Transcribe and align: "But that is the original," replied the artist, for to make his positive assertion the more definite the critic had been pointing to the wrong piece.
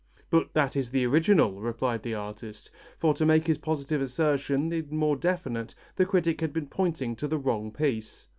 "But 0.31 0.55
that 0.55 0.75
is 0.75 0.89
the 0.89 1.05
original," 1.05 1.61
replied 1.61 2.01
the 2.01 2.15
artist, 2.15 2.71
for 2.97 3.13
to 3.13 3.23
make 3.23 3.45
his 3.45 3.59
positive 3.59 4.01
assertion 4.01 4.69
the 4.69 4.81
more 4.89 5.15
definite 5.15 5.75
the 5.95 6.07
critic 6.07 6.41
had 6.41 6.51
been 6.53 6.65
pointing 6.65 7.15
to 7.17 7.27
the 7.27 7.37
wrong 7.37 7.71
piece. 7.71 8.27